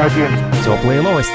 [0.00, 0.28] один.
[0.64, 1.32] Теплые новости.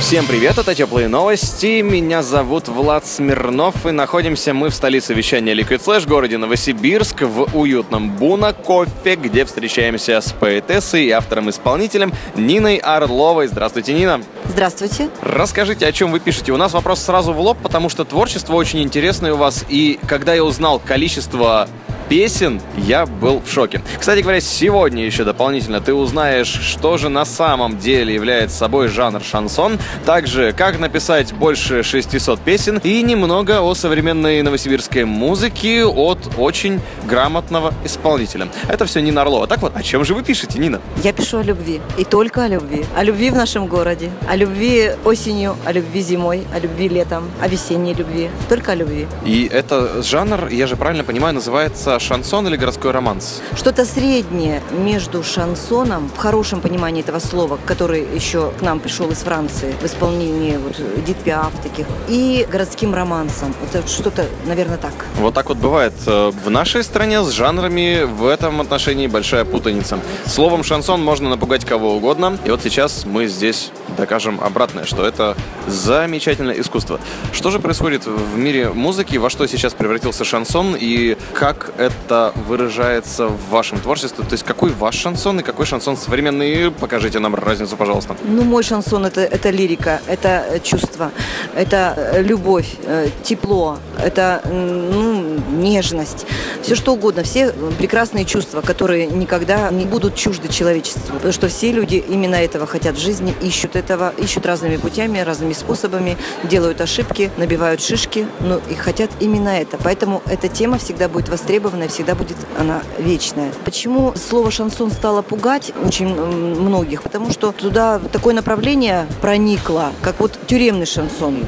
[0.00, 1.82] Всем привет, это Теплые Новости.
[1.82, 7.56] Меня зовут Влад Смирнов, и находимся мы в столице вещания Liquid Flash, городе Новосибирск, в
[7.56, 13.46] уютном Буна Кофе, где встречаемся с поэтессой и автором-исполнителем Ниной Орловой.
[13.46, 14.22] Здравствуйте, Нина.
[14.46, 15.10] Здравствуйте.
[15.22, 16.52] Расскажите, о чем вы пишете.
[16.52, 20.34] У нас вопрос сразу в лоб, потому что творчество очень интересное у вас, и когда
[20.34, 21.68] я узнал количество
[22.10, 23.80] песен, я был в шоке.
[23.96, 29.22] Кстати говоря, сегодня еще дополнительно ты узнаешь, что же на самом деле является собой жанр
[29.22, 36.80] шансон, также как написать больше 600 песен и немного о современной новосибирской музыке от очень
[37.08, 38.48] грамотного исполнителя.
[38.68, 39.46] Это все Нина Орлова.
[39.46, 40.80] Так вот, о чем же вы пишете, Нина?
[41.04, 41.80] Я пишу о любви.
[41.96, 42.84] И только о любви.
[42.96, 44.10] О любви в нашем городе.
[44.28, 48.30] О любви осенью, о любви зимой, о любви летом, о весенней любви.
[48.48, 49.06] Только о любви.
[49.24, 53.40] И это жанр, я же правильно понимаю, называется шансон или городской романс?
[53.54, 59.18] Что-то среднее между шансоном, в хорошем понимании этого слова, который еще к нам пришел из
[59.18, 63.54] Франции, в исполнении вот Эдит Пиаф таких, и городским романсом.
[63.62, 64.92] Это что-то, наверное, так.
[65.16, 65.94] Вот так вот бывает.
[66.06, 69.98] Э, В нашей стране с жанрами в этом отношении большая путаница.
[70.26, 72.38] Словом шансон можно напугать кого угодно.
[72.44, 73.70] И вот сейчас мы здесь
[74.00, 76.98] докажем обратное, что это замечательное искусство.
[77.32, 83.26] Что же происходит в мире музыки, во что сейчас превратился шансон и как это выражается
[83.28, 84.24] в вашем творчестве?
[84.24, 86.70] То есть какой ваш шансон и какой шансон современный?
[86.70, 88.16] Покажите нам разницу, пожалуйста.
[88.24, 91.10] Ну, мой шансон это, это лирика, это э, чувство,
[91.54, 95.09] это э, любовь, э, тепло, это ну,
[95.50, 96.26] нежность,
[96.62, 101.14] все что угодно, все прекрасные чувства, которые никогда не будут чужды человечеству.
[101.14, 105.52] Потому что все люди именно этого хотят в жизни, ищут этого, ищут разными путями, разными
[105.52, 109.78] способами, делают ошибки, набивают шишки, но и хотят именно это.
[109.82, 113.52] Поэтому эта тема всегда будет востребована, и всегда будет она вечная.
[113.64, 117.02] Почему слово шансон стало пугать очень многих?
[117.02, 121.38] Потому что туда такое направление проникло, как вот тюремный шансон.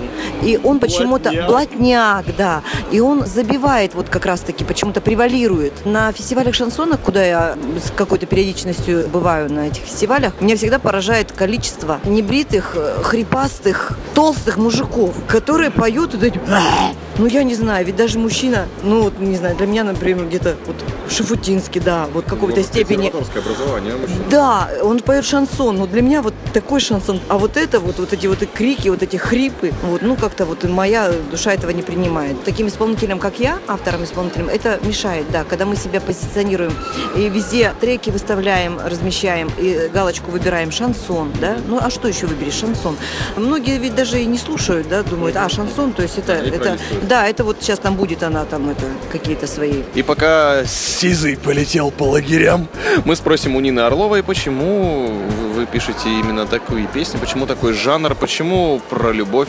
[0.43, 1.31] И он почему-то...
[1.47, 2.63] Блатняк, да.
[2.91, 5.87] И он забивает вот как раз-таки, почему-то превалирует.
[5.87, 11.33] На фестивалях шансона, куда я с какой-то периодичностью бываю на этих фестивалях, меня всегда поражает
[11.33, 16.43] количество небритых, э, хрипастых, толстых мужиков, которые поют и такие...
[17.19, 20.57] Ну, я не знаю, ведь даже мужчина, ну, вот, не знаю, для меня, например, где-то
[20.67, 20.77] вот
[21.11, 23.09] Шафутинский, да, вот какой-то степени...
[23.09, 23.95] образование
[24.31, 28.13] Да, он поет шансон, но для меня вот такой шансон, а вот это вот, вот
[28.13, 31.83] эти вот и крики, вот эти хрипы, вот, ну как-то вот моя душа этого не
[31.83, 32.43] принимает.
[32.45, 36.73] Таким исполнителем, как я, автором-исполнителем, это мешает, да, когда мы себя позиционируем.
[37.17, 42.55] И везде треки выставляем, размещаем и галочку выбираем шансон, да, ну а что еще выберешь,
[42.55, 42.97] шансон?
[43.37, 47.29] Многие ведь даже и не слушают, да, думают, а шансон, то есть это, это, да,
[47.29, 49.83] это вот сейчас там будет она там это какие-то свои.
[49.95, 52.69] И пока Сизый полетел по лагерям,
[53.05, 55.13] мы спросим у Нины Орловой, почему
[55.55, 59.49] вы пишете именно такие песни, почему такой жанр, почему про любовь,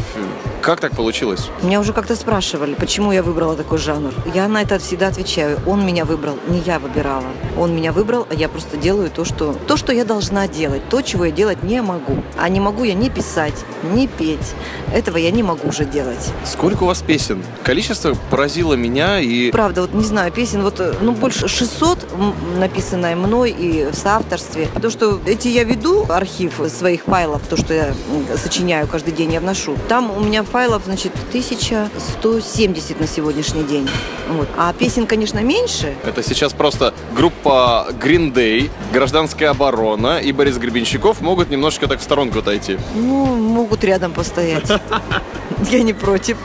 [0.64, 1.50] как так получилось?
[1.62, 4.14] Меня уже как-то спрашивали, почему я выбрала такой жанр.
[4.34, 5.60] Я на это всегда отвечаю.
[5.68, 7.26] Он меня выбрал, не я выбирала.
[7.58, 11.02] Он меня выбрал, а я просто делаю то, что, то, что я должна делать, то,
[11.02, 12.24] чего я делать не могу.
[12.40, 14.56] А не могу я ни писать, ни петь.
[14.94, 16.32] Этого я не могу уже делать.
[16.46, 17.44] Сколько у вас песен?
[17.64, 19.52] Количество поразило меня и...
[19.52, 23.96] Правда, вот не знаю, песен вот, э, ну, больше 600 м, написанное мной и в
[23.96, 24.70] соавторстве.
[24.74, 27.94] Потому что эти я веду архив своих файлов, то, что я
[28.42, 29.76] сочиняю каждый день, я вношу.
[29.90, 33.90] Там у меня файлов, значит, 1170 на сегодняшний день.
[34.30, 34.48] Вот.
[34.56, 35.96] А песен, конечно, меньше.
[36.06, 42.04] Это сейчас просто группа Green Day, Гражданская оборона и Борис Гребенщиков могут немножечко так в
[42.04, 42.78] сторонку отойти.
[42.94, 44.72] Ну, могут рядом постоять.
[45.72, 46.38] Я не против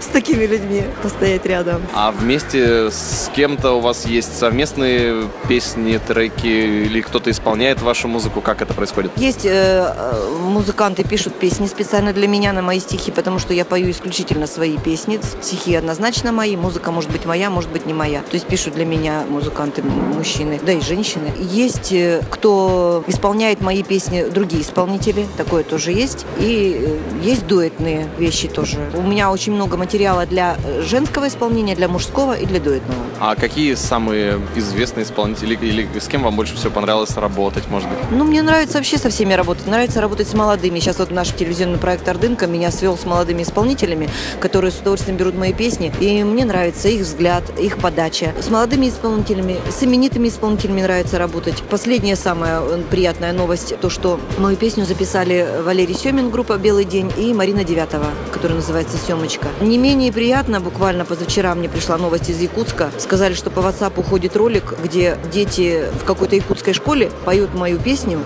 [0.00, 1.82] с такими людьми постоять рядом.
[1.94, 8.40] А вместе с кем-то у вас есть совместные песни, треки или кто-то исполняет вашу музыку?
[8.40, 9.12] Как это происходит?
[9.16, 13.64] Есть э, э, музыканты пишут песни специально для меня на мои стихи, потому что я
[13.64, 15.20] пою исключительно свои песни.
[15.42, 18.20] Стихи однозначно мои, музыка может быть моя, может быть не моя.
[18.22, 21.32] То есть пишут для меня музыканты мужчины, да и женщины.
[21.38, 26.26] Есть э, кто исполняет мои песни, другие исполнители, такое тоже есть.
[26.38, 28.78] И есть дуэт дуэтные вещи тоже.
[28.94, 33.00] У меня очень много материала для э, женского исполнения, для мужского и для дуэтного.
[33.20, 37.98] А какие самые известные исполнители или с кем вам больше всего понравилось работать, может быть?
[38.10, 39.66] Ну, мне нравится вообще со всеми работать.
[39.66, 40.80] Нравится работать с молодыми.
[40.80, 44.08] Сейчас вот наш телевизионный проект «Ордынка» меня свел с молодыми исполнителями,
[44.40, 45.92] которые с удовольствием берут мои песни.
[46.00, 48.34] И мне нравится их взгляд, их подача.
[48.40, 51.62] С молодыми исполнителями, с именитыми исполнителями нравится работать.
[51.70, 57.10] Последняя самая э, приятная новость, то, что мою песню записали Валерий Семин, группа «Белый день»,
[57.16, 59.48] и Марина Девятова, которая называется «Семочка».
[59.60, 62.90] Не менее приятно, буквально позавчера мне пришла новость из Якутска.
[62.98, 68.20] Сказали, что по WhatsApp уходит ролик, где дети в какой-то якутской школе поют мою песню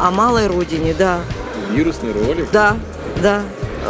[0.00, 1.20] о малой родине, да.
[1.72, 2.48] Вирусный ролик?
[2.50, 2.76] Да,
[3.22, 3.42] да.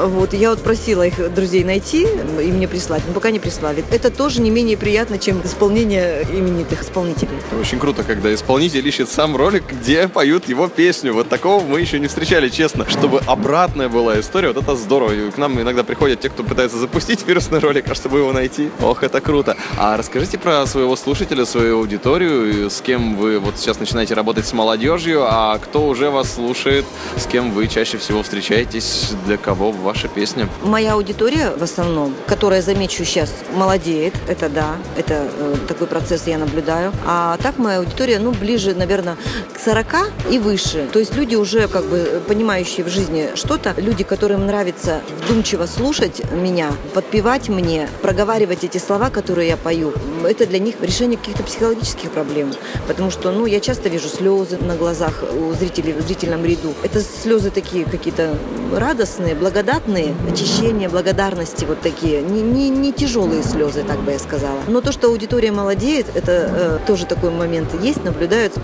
[0.02, 3.84] Вот, я вот просила их друзей найти и мне прислать, но пока не прислали.
[3.90, 7.36] Это тоже не менее приятно, чем исполнение именитых исполнителей.
[7.58, 11.14] Очень круто, когда исполнитель ищет сам ролик, где поют его песню.
[11.14, 12.88] Вот такого мы еще не встречали, честно.
[12.88, 15.12] Чтобы обратная была история, вот это здорово.
[15.12, 18.70] И к нам иногда приходят те, кто пытается запустить вирусный ролик, а чтобы его найти.
[18.80, 19.56] Ох, это круто.
[19.78, 24.52] А расскажите про своего слушателя, свою аудиторию, с кем вы вот сейчас начинаете работать с
[24.52, 26.84] молодежью, а кто уже вас слушает,
[27.16, 30.48] с кем вы чаще всего встречаетесь, для кого ваша песня?
[30.62, 36.38] Моя аудитория в основном, которая, замечу сейчас, молодеет, это да, это э, такой процесс я
[36.38, 36.92] наблюдаю.
[37.06, 39.16] А так моя аудитория, ну, ближе, наверное,
[39.52, 39.86] к 40
[40.30, 40.88] и выше.
[40.92, 46.22] То есть люди уже как бы понимающие в жизни что-то, люди, которым нравится вдумчиво слушать
[46.32, 49.92] меня, подпевать мне, проговаривать эти слова, которые я пою.
[50.24, 52.52] Это для них решение каких-то психологических проблем.
[52.88, 56.72] Потому что, ну, я часто вижу слезы на глазах у зрителей в зрительном ряду.
[56.82, 58.36] Это слезы такие какие-то
[58.72, 59.34] радостные,
[59.74, 62.22] благодатные, очищения, благодарности вот такие.
[62.22, 64.58] Не, не, не тяжелые слезы, так бы я сказала.
[64.68, 68.54] Но то, что аудитория молодеет, это э, тоже такой момент есть, наблюдают.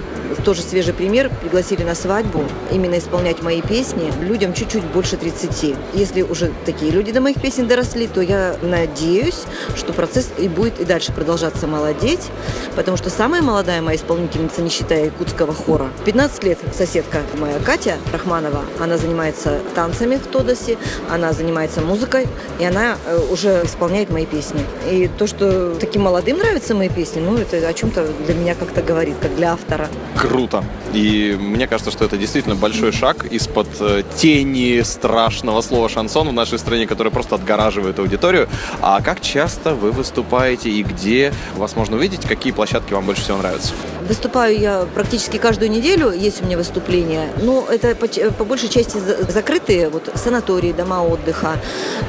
[0.45, 1.31] Тоже свежий пример.
[1.41, 5.75] Пригласили на свадьбу именно исполнять мои песни людям чуть-чуть больше 30.
[5.95, 9.43] Если уже такие люди до моих песен доросли, то я надеюсь,
[9.77, 12.31] что процесс и будет и дальше продолжаться молодеть,
[12.77, 17.97] потому что самая молодая моя исполнительница, не считая якутского хора, 15 лет соседка моя Катя
[18.13, 20.79] Рахманова, она занимается танцами в Тодосе,
[21.11, 22.27] она занимается музыкой,
[22.59, 24.65] и она э, уже исполняет мои песни.
[24.91, 28.83] И то, что таким молодым нравятся мои песни, ну, это о чем-то для меня как-то
[28.83, 29.89] говорит, как для автора.
[30.21, 30.63] Круто.
[30.93, 36.33] И мне кажется, что это действительно большой шаг из-под э, тени страшного слова шансон в
[36.33, 38.47] нашей стране, который просто отгораживает аудиторию.
[38.83, 42.27] А как часто вы выступаете и где вас можно увидеть?
[42.27, 43.73] Какие площадки вам больше всего нравятся?
[44.07, 47.29] Выступаю я практически каждую неделю, есть у меня выступления.
[47.41, 51.57] Но это по, по большей части за- закрытые, вот санатории, дома отдыха,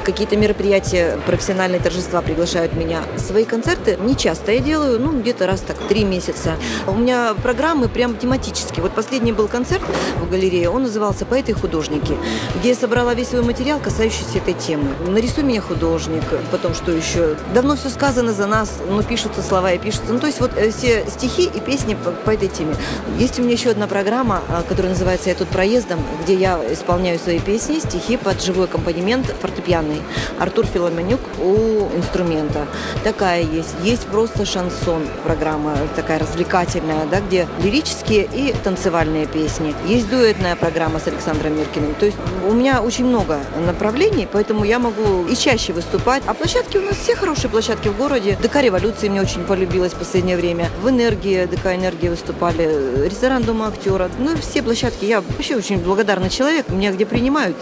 [0.04, 3.02] какие-то мероприятия, профессиональные торжества приглашают меня.
[3.16, 6.56] Свои концерты не часто я делаю, ну, где-то раз так, три месяца.
[6.86, 8.82] У меня программы прям тематические.
[8.82, 9.82] Вот последний был концерт
[10.20, 12.16] в галерее, он назывался «Поэты и художники»,
[12.56, 14.90] где я собрала весь свой материал, касающийся этой темы.
[15.06, 17.36] «Нарисуй меня художник», потом что еще?
[17.54, 20.12] «Давно все сказано за нас», но пишутся слова и пишутся.
[20.12, 22.74] Ну, то есть вот э, все стихи и песни по, по этой теме.
[23.18, 27.18] Есть у меня еще одна программа, а, которая называется «Я тут проездом», где я исполняю
[27.18, 30.02] свои песни, стихи под живой аккомпанемент фортепианный.
[30.38, 32.66] Артур Филоменюк у инструмента.
[33.04, 33.74] Такая есть.
[33.82, 37.46] Есть просто шансон программа, такая развлекательная, да, где
[37.92, 39.74] лирические и танцевальные песни.
[39.86, 41.94] Есть дуэтная программа с Александром Миркиным.
[41.94, 42.16] То есть
[42.48, 46.22] у меня очень много направлений, поэтому я могу и чаще выступать.
[46.26, 48.38] А площадки у нас все хорошие площадки в городе.
[48.42, 50.68] ДК «Революции» мне очень полюбилась в последнее время.
[50.82, 53.06] В «Энергии», ДК «Энергии» выступали.
[53.08, 54.10] Ресторан Дома актера.
[54.18, 55.04] Ну, все площадки.
[55.04, 56.68] Я вообще очень благодарный человек.
[56.68, 57.56] Меня где принимают,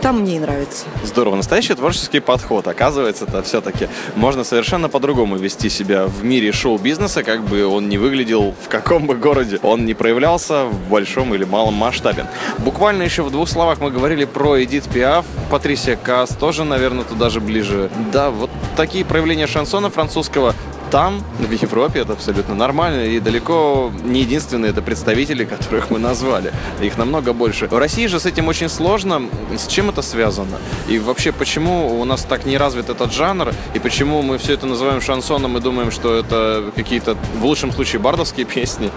[0.00, 0.84] там мне и нравится.
[1.04, 1.36] Здорово.
[1.36, 2.66] Настоящий творческий подход.
[2.66, 7.98] Оказывается, это все-таки можно совершенно по-другому вести себя в мире шоу-бизнеса, как бы он не
[7.98, 12.26] выглядел, в каком бы городе он не проявлялся в большом или малом масштабе.
[12.58, 17.30] Буквально еще в двух словах мы говорили про Эдит Пиаф, Патрисия Каас тоже, наверное, туда
[17.30, 17.90] же ближе.
[18.12, 20.54] Да, вот такие проявления шансона французского
[20.90, 26.52] там, в Европе, это абсолютно нормально, и далеко не единственные это представители, которых мы назвали.
[26.82, 27.66] Их намного больше.
[27.66, 29.22] В России же с этим очень сложно.
[29.56, 30.58] С чем это связано?
[30.88, 34.66] И вообще, почему у нас так не развит этот жанр, и почему мы все это
[34.66, 38.90] называем шансоном и думаем, что это какие-то, в лучшем случае, бардовские песни,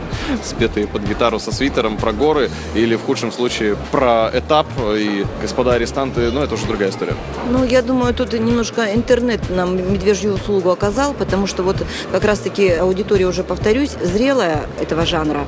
[0.43, 5.73] спетые под гитару со свитером про горы, или в худшем случае про этап и господа
[5.73, 7.15] арестанты, ну, это уже другая история.
[7.49, 11.78] Ну, я думаю, тут немножко интернет нам медвежью услугу оказал, потому что вот
[12.11, 15.45] как раз-таки аудитория, уже повторюсь, зрелая этого жанра,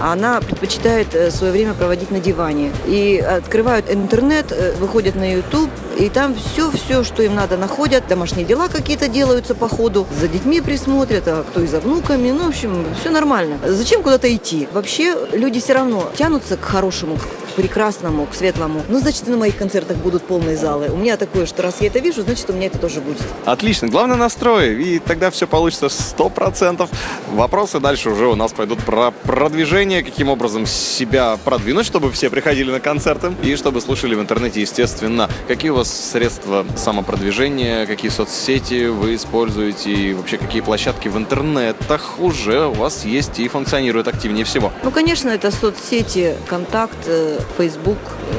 [0.00, 2.72] она предпочитает э, свое время проводить на диване.
[2.86, 8.06] И открывают интернет, э, выходят на YouTube, и там все-все, что им надо, находят.
[8.08, 10.06] Домашние дела какие-то делаются по ходу.
[10.18, 12.30] За детьми присмотрят, а кто и за внуками.
[12.30, 13.58] Ну, в общем, все нормально.
[13.66, 14.68] Зачем куда-то идти?
[14.72, 17.18] Вообще, люди все равно тянутся к хорошему,
[17.60, 18.82] прекрасному, к светлому.
[18.88, 20.88] Ну, значит, и на моих концертах будут полные залы.
[20.90, 23.20] У меня такое, что раз я это вижу, значит, у меня это тоже будет.
[23.44, 23.88] Отлично.
[23.88, 26.88] Главное настрой, и тогда все получится 100%.
[27.32, 32.70] Вопросы дальше уже у нас пойдут про продвижение, каким образом себя продвинуть, чтобы все приходили
[32.70, 35.28] на концерты и чтобы слушали в интернете, естественно.
[35.46, 42.18] Какие у вас средства самопродвижения, какие соцсети вы используете и вообще какие площадки в интернетах
[42.20, 44.72] уже у вас есть и функционируют активнее всего?
[44.82, 47.98] Ну, конечно, это соцсети, контакт, э, Facebook,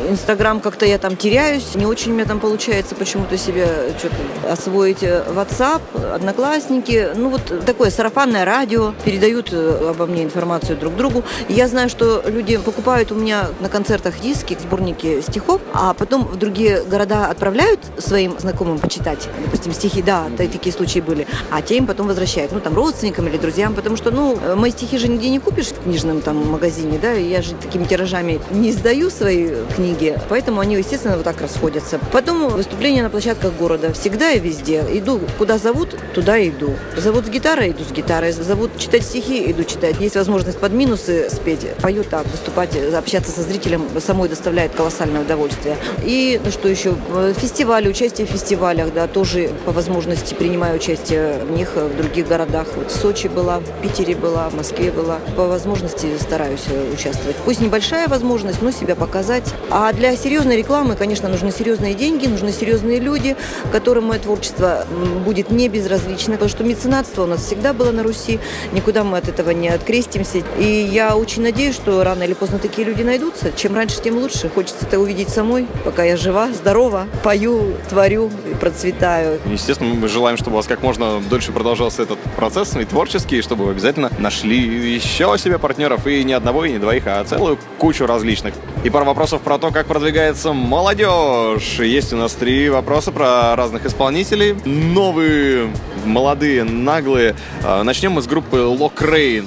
[0.10, 5.04] Инстаграм как-то я там теряюсь, не очень у меня там получается почему-то себе что-то освоить.
[5.04, 5.82] Э, WhatsApp,
[6.14, 11.24] Одноклассники, ну вот такое сарафанное радио, передают э, обо мне информацию друг другу.
[11.48, 16.26] И я знаю, что люди покупают у меня на концертах диски, сборники стихов, а потом
[16.26, 21.78] в другие города отправляют своим знакомым почитать, допустим, стихи, да, такие случаи были, а те
[21.78, 25.30] им потом возвращают, ну там родственникам или друзьям, потому что, ну, мои стихи же нигде
[25.30, 30.18] не купишь в книжном там магазине, да, я же такими тиражами не сдаю свои книги,
[30.28, 31.98] поэтому они, естественно, вот так расходятся.
[32.12, 34.84] Потом выступления на площадках города, всегда и везде.
[34.92, 36.74] Иду, куда зовут, туда иду.
[36.98, 38.34] Зовут с гитарой, иду с гитарой.
[38.34, 39.96] Зовут читать стихи, иду читать.
[40.02, 45.78] Есть возможность под минусы спеть, пою так, выступать, общаться со зрителем самой доставляет колоссальное удовольствие.
[46.04, 46.94] И ну, что еще?
[47.38, 52.68] Фестивали, участие в фестивалях, да, тоже по возможности принимаю участие в них в других городах.
[52.76, 55.20] Вот в Сочи была, в Питере была, в Москве была.
[55.38, 57.38] По возможности стараюсь участвовать.
[57.46, 59.54] Пусть небольшая возможность, но себя показать.
[59.70, 63.36] А для серьезной рекламы, конечно, нужны серьезные деньги, нужны серьезные люди,
[63.72, 64.86] которым мое творчество
[65.24, 66.34] будет не безразлично.
[66.34, 68.40] Потому что меценатство у нас всегда было на Руси,
[68.74, 70.40] никуда мы от этого не открестимся.
[70.58, 73.52] И я очень надеюсь, что рано или поздно такие люди найдутся.
[73.56, 74.50] Чем раньше, тем лучше.
[74.50, 79.40] Хочется это увидеть самой, пока я жива, здорова, пою, творю и процветаю.
[79.46, 83.66] Естественно, мы желаем, чтобы у вас как можно дольше продолжался этот процесс и творческий, чтобы
[83.66, 84.58] вы обязательно нашли
[84.96, 88.54] еще себе партнеров, и не одного, и не двоих, а целую кучу различных.
[88.84, 91.80] И пара вопросов про то, как продвигается молодежь.
[91.80, 94.56] Есть у нас три вопроса про разных исполнителей.
[94.66, 95.72] Новые,
[96.06, 97.36] молодые, наглые.
[97.64, 99.46] А, Начнем мы с группы Локрейн.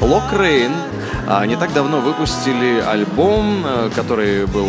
[0.00, 0.72] Локрейн
[1.28, 4.66] а, не так давно выпустили альбом, э, который был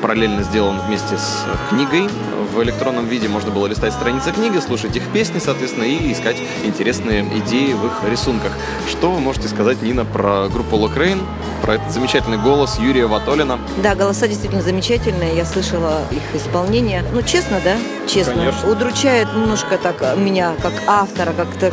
[0.00, 2.08] параллельно сделан вместе с книгой.
[2.54, 7.22] В электронном виде можно было листать страницы книги, слушать их песни, соответственно, и искать интересные
[7.38, 8.52] идеи в их рисунках.
[8.88, 11.20] Что вы можете сказать, Нина, про группу Локрейн,
[11.62, 13.58] про этот замечательный голос Юрия Ватолина?
[13.82, 15.36] Да, голоса действительно замечательные.
[15.36, 17.04] Я слышала их исполнение.
[17.12, 17.76] Ну, честно, да?
[18.08, 18.34] Честно.
[18.34, 18.70] Конечно.
[18.70, 21.72] Удручает немножко так меня, как автора, как так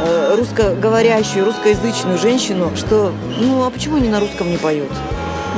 [0.00, 4.90] э, русскоговорящую, русскоязычную женщину, что, ну, а почему они на русском не поют?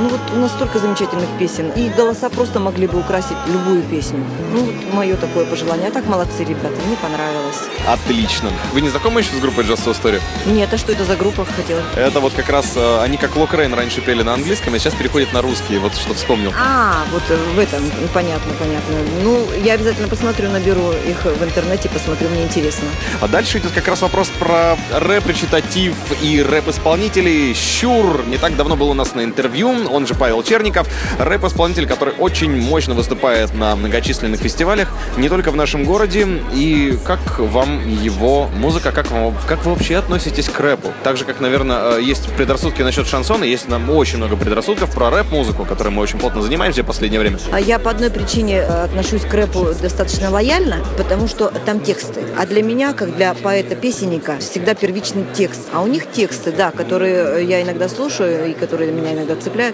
[0.01, 1.69] Ну вот настолько замечательных песен.
[1.75, 4.25] И голоса просто могли бы украсить любую песню.
[4.51, 5.89] Ну вот мое такое пожелание.
[5.89, 7.59] А так молодцы ребята, мне понравилось.
[7.87, 8.49] Отлично.
[8.73, 10.19] Вы не знакомы еще с группой Just So Story?
[10.47, 11.83] Нет, а что это за группа хотела?
[11.95, 15.33] Это вот как раз, э, они как Локрейн раньше пели на английском, а сейчас переходят
[15.33, 15.77] на русский.
[15.77, 16.51] Вот что вспомнил.
[16.59, 18.95] А, вот э, в этом, понятно, понятно.
[19.23, 22.87] Ну, я обязательно посмотрю, наберу их в интернете, посмотрю, мне интересно.
[23.19, 25.93] А дальше идет как раз вопрос про рэп-речитатив
[26.23, 27.53] и рэп-исполнителей.
[27.53, 30.87] Щур не так давно был у нас на интервью, он же Павел Черников,
[31.19, 36.27] рэп-исполнитель, который очень мощно выступает на многочисленных фестивалях, не только в нашем городе.
[36.53, 40.89] И как вам его музыка, как, вам, как вы вообще относитесь к рэпу?
[41.03, 45.09] Так же, как, наверное, э, есть предрассудки насчет шансона, есть нам очень много предрассудков про
[45.09, 47.39] рэп-музыку, которой мы очень плотно занимаемся в последнее время.
[47.51, 52.21] А я по одной причине э, отношусь к рэпу достаточно лояльно, потому что там тексты.
[52.37, 55.61] А для меня, как для поэта-песенника, всегда первичный текст.
[55.73, 59.70] А у них тексты, да, которые я иногда слушаю и которые меня иногда цепляют.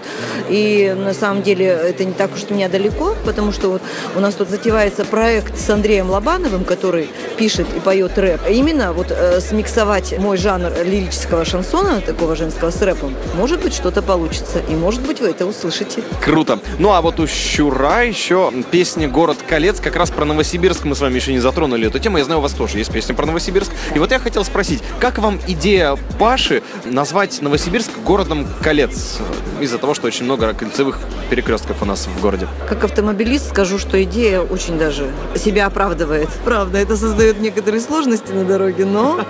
[0.48, 3.82] И на самом деле это не так уж от меня далеко, потому что вот
[4.16, 8.40] у нас тут затевается проект с Андреем Лобановым, который пишет и поет рэп.
[8.46, 13.74] А Именно вот э, смиксовать мой жанр лирического шансона, такого женского, с рэпом, может быть,
[13.74, 14.60] что-то получится.
[14.68, 16.02] И может быть, вы это услышите.
[16.24, 16.58] Круто.
[16.78, 19.80] Ну а вот у Щура еще песня «Город колец».
[19.80, 22.18] Как раз про Новосибирск мы с вами еще не затронули эту тему.
[22.18, 23.70] Я знаю, у вас тоже есть песня про Новосибирск.
[23.94, 29.18] И вот я хотел спросить, как вам идея Паши назвать Новосибирск городом колец?
[29.60, 30.98] Из-за того, что очень много кольцевых
[31.30, 32.48] перекрестков у нас в городе.
[32.68, 36.28] Как автомобилист скажу, что идея очень даже себя оправдывает.
[36.44, 39.20] Правда, это создает некоторые сложности на дороге, но...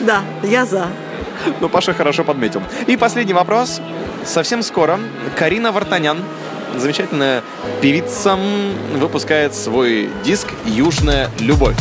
[0.00, 0.88] Да, я за.
[1.60, 2.62] Ну, Паша хорошо подметил.
[2.86, 3.80] И последний вопрос.
[4.24, 4.98] Совсем скоро
[5.38, 6.18] Карина Вартанян,
[6.76, 7.42] замечательная
[7.80, 8.38] певица,
[8.94, 11.76] выпускает свой диск «Южная любовь».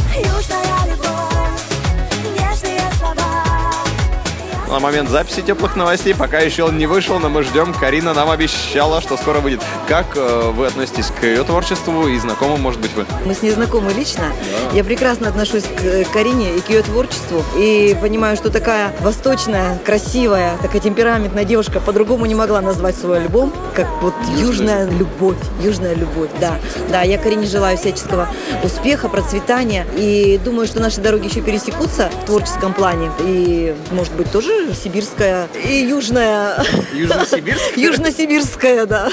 [4.69, 6.13] На момент записи теплых новостей.
[6.15, 7.73] Пока еще он не вышел, но мы ждем.
[7.73, 9.61] Карина нам обещала, что скоро выйдет.
[9.87, 13.05] Как э, вы относитесь к ее творчеству и знакомы, может быть, вы?
[13.25, 14.25] Мы с ней знакомы лично.
[14.73, 17.43] Я прекрасно отношусь к э, Карине и к ее творчеству.
[17.57, 23.51] И понимаю, что такая восточная, красивая, такая темпераментная девушка по-другому не могла назвать свой альбом,
[23.75, 25.37] как вот южная любовь.
[25.61, 26.59] Южная любовь, да.
[26.89, 28.27] Да, я Карине желаю всяческого
[28.63, 29.85] успеха, процветания.
[29.95, 33.09] И думаю, что наши дороги еще пересекутся в творческом плане.
[33.19, 36.63] И, может быть, тоже сибирская и южная...
[36.93, 37.77] Южно-Сибирск?
[37.77, 39.09] Южно-сибирская, да.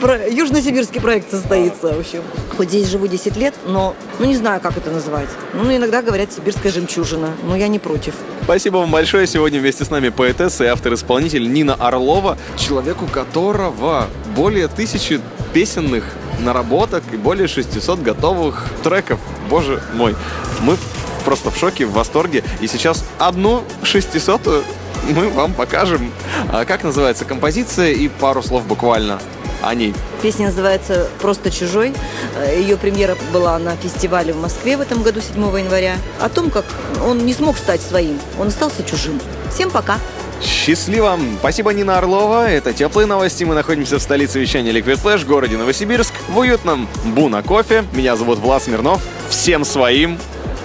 [0.00, 2.22] Про- Южно-сибирский проект состоится, в общем.
[2.56, 5.28] Хоть здесь живу 10 лет, но, ну, не знаю, как это назвать.
[5.52, 8.14] Ну, иногда говорят сибирская жемчужина, но я не против.
[8.42, 9.26] Спасибо вам большое.
[9.26, 15.20] Сегодня вместе с нами поэтесса и автор-исполнитель Нина Орлова, человеку которого более тысячи
[15.52, 16.04] песенных
[16.40, 19.20] наработок и более 600 готовых треков.
[19.48, 20.14] Боже мой,
[20.60, 20.76] мы
[21.24, 22.44] просто в шоке, в восторге.
[22.60, 24.64] И сейчас одну шестисотую
[25.10, 26.12] мы вам покажем.
[26.50, 29.20] А как называется композиция и пару слов буквально
[29.62, 29.94] о ней.
[30.22, 31.94] Песня называется «Просто чужой».
[32.56, 35.96] Ее премьера была на фестивале в Москве в этом году, 7 января.
[36.20, 36.64] О том, как
[37.02, 39.20] он не смог стать своим, он остался чужим.
[39.50, 39.98] Всем пока!
[40.42, 41.18] Счастливо!
[41.38, 42.50] Спасибо, Нина Орлова.
[42.50, 43.44] Это теплые новости.
[43.44, 47.84] Мы находимся в столице вещания Liquid Flash, городе Новосибирск, в уютном Буна Кофе.
[47.92, 49.00] Меня зовут Влад Смирнов.
[49.30, 50.18] Всем своим.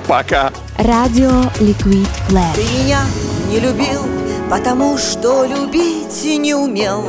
[0.10, 0.52] Пока!
[0.80, 2.56] Радио Liquid Flash.
[2.56, 3.02] Ты меня
[3.48, 4.02] не любил,
[4.50, 7.04] потому что любить не умел.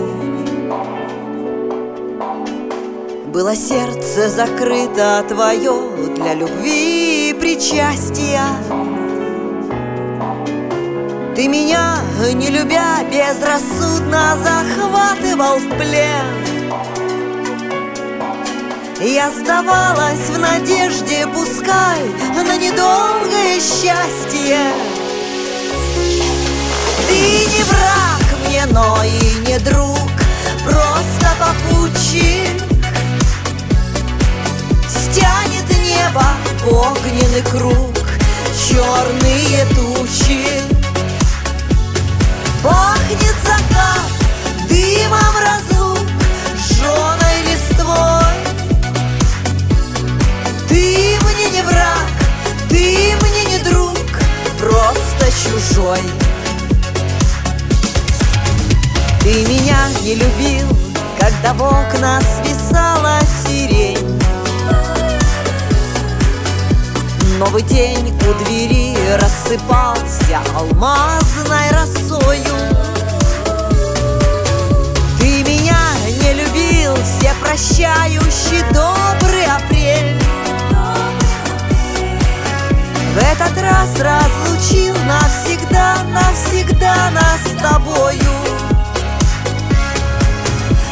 [3.32, 5.72] Было сердце закрыто твое
[6.14, 8.44] для любви и причастия.
[11.34, 11.96] Ты меня,
[12.34, 16.59] не любя, безрассудно захватывал в плен.
[19.02, 22.00] Я сдавалась в надежде, пускай
[22.34, 24.58] на недолгое счастье.
[27.08, 30.10] Ты не враг мне, но и не друг,
[30.62, 32.62] просто попутчик.
[34.86, 36.26] Стянет небо
[36.62, 37.96] в огненный круг,
[38.68, 40.44] черные тучи.
[42.62, 44.10] Пахнет закат
[44.68, 45.69] дымом разлук,
[51.62, 52.10] враг,
[52.68, 53.96] ты мне не друг,
[54.58, 56.00] просто чужой.
[59.20, 60.66] Ты меня не любил,
[61.18, 64.20] когда в окна свисала сирень.
[67.38, 72.44] Новый день у двери рассыпался алмазной росою.
[75.18, 80.19] Ты меня не любил, все прощающий добрый апрель.
[83.20, 88.16] Этот раз разлучил навсегда, навсегда нас с тобою.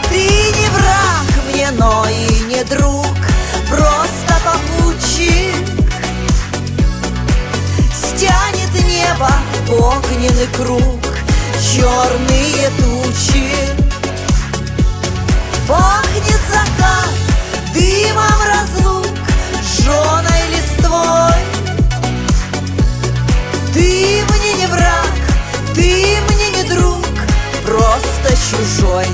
[0.08, 3.16] Ты не враг мне, но и не друг,
[3.68, 5.54] просто попутчик.
[7.94, 9.30] Стянет небо
[9.68, 11.00] огненный круг,
[11.60, 13.52] черные тучи.
[15.66, 17.12] Пахнет закат
[17.74, 19.06] дымом разлук,
[19.62, 20.17] жженой
[28.50, 29.04] чужой.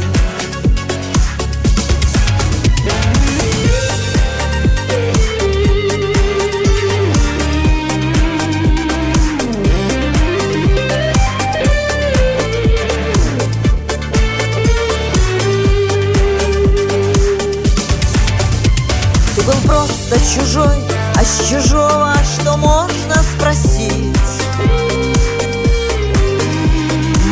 [19.34, 20.76] Ты был просто чужой,
[21.16, 24.13] а с чужого что можно спросить?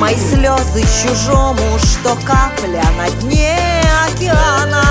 [0.03, 3.57] Мои слезы чужому, что капля на дне
[4.05, 4.83] океана.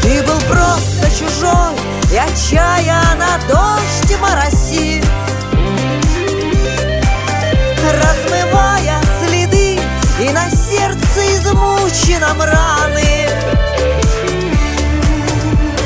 [0.00, 1.74] Ты был просто чужой,
[2.12, 5.04] и отчаянно дождь моросит.
[7.92, 9.80] Размывая следы
[10.20, 13.28] и на сердце измученном раны.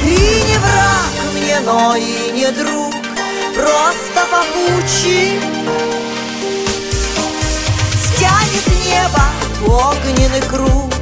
[0.03, 2.93] Ты не враг мне, но и не друг,
[3.55, 5.43] просто попутчик.
[8.87, 9.25] Небо
[9.67, 10.95] огненный круг,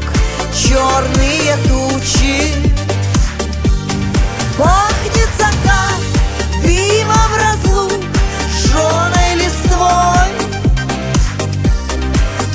[0.54, 2.54] черные тучи.
[4.56, 6.00] Пахнет закат
[6.62, 8.00] дымом разлук,
[8.50, 10.30] жженой листвой.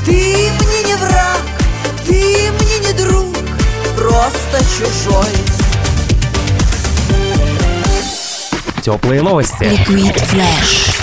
[0.04, 1.42] Ты мне не враг,
[2.08, 3.36] ты мне не друг,
[3.96, 5.34] просто чужой.
[8.82, 9.64] Теплые новости.
[9.64, 10.99] Liquid Flash.